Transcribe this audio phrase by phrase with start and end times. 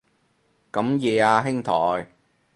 [0.71, 2.07] 咁夜啊兄台